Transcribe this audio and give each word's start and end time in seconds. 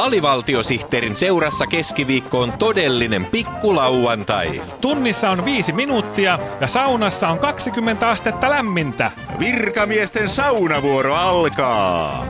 Alivaltiosihteerin 0.00 1.16
seurassa 1.16 1.66
keskiviikko 1.66 2.40
on 2.40 2.52
todellinen 2.52 3.24
pikkulauantai. 3.24 4.62
Tunnissa 4.80 5.30
on 5.30 5.44
viisi 5.44 5.72
minuuttia 5.72 6.38
ja 6.60 6.66
saunassa 6.66 7.28
on 7.28 7.38
20 7.38 8.08
astetta 8.08 8.50
lämmintä. 8.50 9.10
Virkamiesten 9.38 10.28
saunavuoro 10.28 11.14
alkaa. 11.14 12.26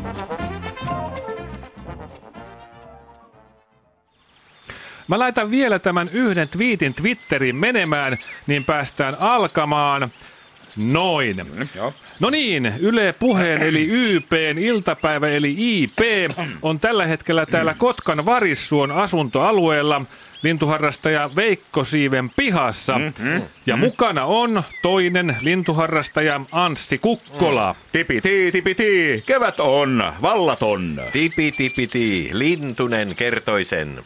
Mä 5.09 5.19
laitan 5.19 5.51
vielä 5.51 5.79
tämän 5.79 6.11
yhden 6.13 6.49
twiitin 6.49 6.95
Twitteriin 6.95 7.57
menemään, 7.57 8.19
niin 8.47 8.65
päästään 8.65 9.17
alkamaan. 9.21 10.11
Noin. 10.81 11.37
Joo. 11.75 11.93
No 12.21 12.31
niin, 12.31 12.75
Yle 12.81 13.15
Puheen 13.19 13.63
eli 13.63 13.87
YPn 13.89 14.59
iltapäivä 14.59 15.29
eli 15.29 15.55
IP 15.59 15.99
on 16.63 16.81
tällä 16.81 17.07
hetkellä 17.07 17.47
täällä 17.47 17.75
Kotkan 17.79 18.25
Varissuon 18.27 18.93
asuntoalueella 18.93 20.03
lintuharrastaja 20.43 21.31
Veikko 21.37 21.85
Siiven 21.85 22.31
pihassa. 22.31 23.01
Ja 23.67 23.77
mukana 23.77 24.25
on 24.25 24.63
toinen 24.83 25.37
lintuharrastaja 25.41 26.41
Anssi 26.53 26.99
Kukkola. 26.99 27.75
Tipiti, 27.93 28.53
tipiti, 28.53 29.23
kevät 29.27 29.61
on, 29.61 30.13
vallaton. 30.23 31.01
Tipi 31.13 31.53
tipi 31.53 31.87
ti, 31.87 32.31
Lintunen 32.33 33.15
kertoi 33.17 33.65
sen. 33.65 34.03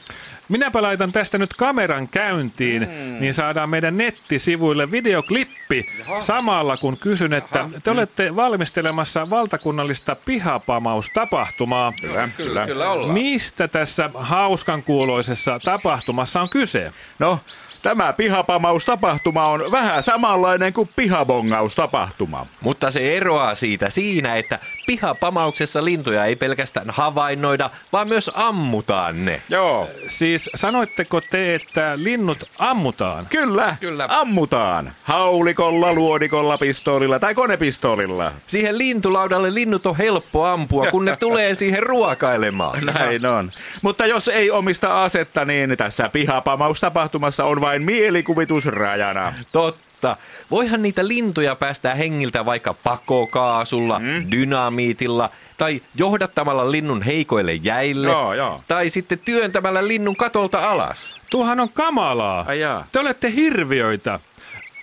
Minäpä 0.49 0.83
laitan 0.83 1.13
tästä 1.13 1.39
nyt 1.39 1.55
kameran 1.55 2.09
käyntiin, 2.09 2.89
niin 3.21 3.35
saadaan 3.35 3.71
meidän 3.71 3.97
nettisivuille 3.97 4.91
videoklippi 4.91 5.87
samalla 6.21 6.77
kun 6.77 6.97
kysyn, 6.97 7.33
että 7.33 7.69
te 7.83 7.91
olette 7.91 8.37
valmistelemassa 8.37 9.31
valtakunnallista 9.31 10.17
pihapamaustapahtumaa. 10.25 11.93
Kyllä, 12.01 12.29
kyllä. 12.37 12.67
Kyllä 12.67 12.91
ollaan. 12.91 13.15
Mistä 13.15 13.69
tässä 13.69 14.11
hauskan 14.15 14.83
kuuloisessa 14.83 15.59
tapahtumassa 15.65 16.41
on 16.41 16.49
kyse? 16.49 16.93
No, 17.19 17.39
tämä 17.85 18.13
pihapamaustapahtuma 18.13 19.47
on 19.47 19.65
vähän 19.71 20.03
samanlainen 20.03 20.73
kuin 20.73 20.89
pihabongaustapahtuma. 20.97 22.47
Mutta 22.61 22.91
se 22.91 23.17
eroaa 23.17 23.55
siitä 23.55 23.91
siinä, 23.91 24.37
että 24.37 24.59
pihapamauksessa 24.87 25.85
lintuja 25.85 26.25
ei 26.25 26.37
pelkästään 26.37 26.87
havainnoida, 26.91 27.71
vaan 27.93 28.09
myös 28.09 28.31
ammutaan 28.35 29.25
ne. 29.25 29.43
Joo, 29.49 29.89
Siis 30.07 30.51
sanoitteko 30.55 31.21
te, 31.21 31.55
että 31.55 31.93
linnut 31.97 32.39
ammutaan? 32.59 33.27
kyllä, 33.31 33.77
Kyllä. 33.81 34.07
ammutaan. 34.09 34.93
Haulikolla, 35.03 35.93
luodikolla, 35.93 36.59
pistoolilla 36.59 37.19
tai 37.19 37.35
konepistoolilla. 37.35 38.33
Siihen 38.47 38.79
lintulaudalle 38.79 39.55
linnut 39.55 39.87
on 39.87 39.97
helppo 39.97 40.45
ampua, 40.45 40.87
kun 40.91 41.05
ne 41.05 41.17
tulee 41.17 41.55
siihen 41.55 41.83
ruokailemaan. 41.83 42.87
Näin 42.87 43.27
on. 43.27 43.51
Mutta 43.83 44.07
jos 44.07 44.29
ei 44.29 44.51
omista 44.51 45.05
asetta, 45.05 45.45
niin 45.45 45.77
tässä 45.77 46.09
pihapamaustapahtumassa 46.09 47.45
on 47.45 47.61
vain 47.61 47.74
mielikuvitus 47.83 48.67
rajana. 48.67 49.35
Totta. 49.53 50.17
Voihan 50.51 50.83
niitä 50.83 51.09
lintuja 51.09 51.55
päästää 51.55 51.95
hengiltä 51.95 52.45
vaikka 52.45 52.75
pakokaasulla, 52.75 53.99
mm. 53.99 54.31
dynamiitilla 54.31 55.31
tai 55.57 55.83
johdattamalla 55.95 56.71
linnun 56.71 57.03
heikoille 57.03 57.55
jäille. 57.55 58.07
Joo, 58.07 58.35
joo. 58.35 58.65
Tai 58.69 58.91
sitten 58.91 59.19
työntämällä 59.25 59.89
linnun 59.89 60.17
katolta 60.17 60.71
alas. 60.71 61.21
Tuohan 61.31 61.61
on 61.61 61.69
kamalaa. 61.69 62.45
Ai 62.49 62.61
jaa. 62.61 62.87
Te 62.93 62.99
olette 62.99 63.33
hirviöitä. 63.35 64.21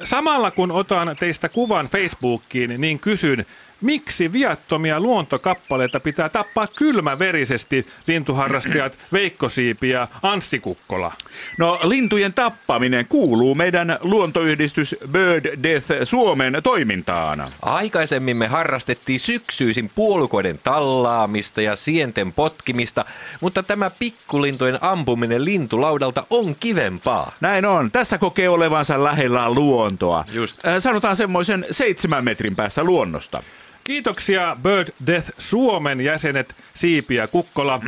Samalla 0.04 0.52
kun 0.52 0.72
otan 0.72 1.16
teistä 1.20 1.50
kuvan 1.50 1.88
Facebookiin, 1.88 2.82
niin 2.82 3.00
kysyn, 3.00 3.46
miksi 3.82 4.34
viattomia 4.34 5.00
luontokappaleita 5.00 6.00
pitää 6.00 6.30
tappaa 6.30 6.68
kylmäverisesti 6.68 7.88
lintuharrastajat 8.08 8.98
Veikko 9.14 9.50
Siipi 9.50 9.90
ja 9.90 10.08
Anssi 10.22 10.60
Kukkola? 10.60 11.12
No, 11.58 11.80
lintujen 11.84 12.34
tappaminen 12.34 13.06
kuuluu 13.10 13.56
meidän 13.56 13.98
luontoyhdistys 14.02 14.96
Bird 15.12 15.64
Death 15.64 15.92
Suomen 16.04 16.58
toimintaan. 16.64 17.48
Aikaisemmin 17.62 18.38
me 18.38 18.48
harrastettiin 18.48 19.20
syksyisin 19.20 19.92
puolukoiden 19.96 20.60
tallaamista 20.64 21.62
ja 21.62 21.76
sienten 21.76 22.34
potkimista, 22.34 23.06
mutta 23.42 23.64
tämä 23.64 23.92
pikkulintojen 24.00 24.78
ampuminen 24.82 25.46
lintulaudalta 25.46 26.24
on 26.30 26.56
kivempaa. 26.60 27.32
Näin 27.42 27.66
on. 27.66 27.92
Tässä 27.92 28.18
kokee 28.18 28.50
olevansa 28.50 29.04
lähellä 29.04 29.50
luontoa. 29.54 29.91
Just. 30.32 30.66
Äh, 30.66 30.76
Sanotaan 30.80 31.16
semmoisen 31.16 31.66
seitsemän 31.72 32.24
metrin 32.24 32.56
päässä 32.56 32.84
luonnosta. 32.84 33.44
Kiitoksia 33.84 34.58
Bird 34.64 34.88
Death 35.08 35.32
Suomen 35.38 36.02
jäsenet 36.02 36.56
Siipi 36.74 37.16
ja 37.16 37.28
Kukkola. 37.28 37.80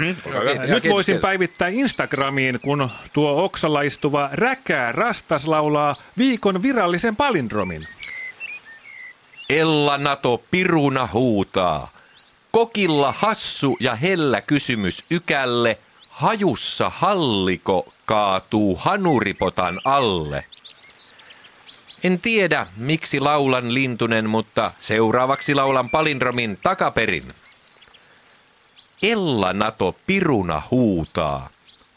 Nyt 0.67 0.89
voisin 0.89 1.19
päivittää 1.19 1.67
Instagramiin, 1.67 2.59
kun 2.61 2.89
tuo 3.13 3.43
oksalla 3.43 3.81
istuva 3.81 4.29
räkää 4.31 4.91
rastas 4.91 5.47
laulaa 5.47 5.95
viikon 6.17 6.63
virallisen 6.63 7.15
palindromin. 7.15 7.87
Ella 9.49 9.97
Nato 9.97 10.43
piruna 10.51 11.09
huutaa. 11.13 11.91
Kokilla 12.51 13.13
hassu 13.17 13.77
ja 13.79 13.95
hellä 13.95 14.41
kysymys 14.41 15.03
ykälle. 15.09 15.77
Hajussa 16.09 16.91
halliko 16.95 17.93
kaatuu 18.05 18.75
hanuripotan 18.75 19.81
alle. 19.85 20.45
En 22.03 22.19
tiedä, 22.19 22.67
miksi 22.77 23.19
laulan 23.19 23.73
lintunen, 23.73 24.29
mutta 24.29 24.71
seuraavaksi 24.81 25.55
laulan 25.55 25.89
palindromin 25.89 26.57
takaperin. 26.63 27.33
Ella 29.03 29.53
Nato 29.53 29.95
piruna 30.07 30.61
huutaa. 30.71 31.49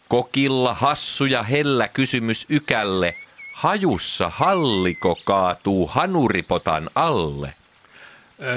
Kokilla 0.08 0.74
hassu 0.74 1.24
ja 1.24 1.42
hellä 1.42 1.88
kysymys 1.88 2.46
ykälle. 2.48 3.14
Hajussa 3.52 4.30
halliko 4.34 5.18
kaatuu 5.24 5.86
hanuripotan 5.86 6.90
alle. 6.94 7.54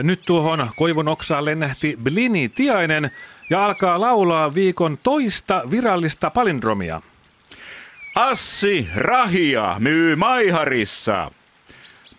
Nyt 0.04 0.22
tuohon 0.26 0.70
koivun 0.76 1.08
oksaan 1.08 1.46
lennähti 1.46 1.98
Blini 2.04 2.50
Tiainen 2.50 3.12
ja 3.50 3.66
alkaa 3.66 4.02
laulaa 4.02 4.54
viikon 4.54 4.98
toista 5.04 5.62
virallista 5.72 6.30
palindromia. 6.30 7.02
Assi 8.16 8.88
Rahia 8.96 9.76
myy 9.80 10.16
Maiharissa. 10.16 11.32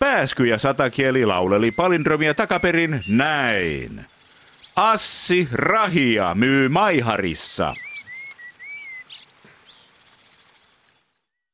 Pääsky 0.00 0.46
ja 0.46 0.58
satakieli 0.58 1.26
lauleli 1.26 1.70
palindromia 1.70 2.34
takaperin 2.34 3.04
näin. 3.08 4.04
Assi 4.76 5.48
Rahia 5.52 6.34
myy 6.34 6.68
Maiharissa. 6.68 7.74